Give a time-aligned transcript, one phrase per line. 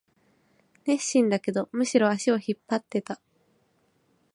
[0.87, 3.21] 熱心だけど、むしろ足を引っ張ってた